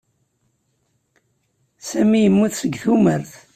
[1.87, 3.31] Sami yemmut seg tumert.